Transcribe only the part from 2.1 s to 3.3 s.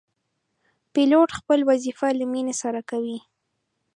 له مینې سره کوي.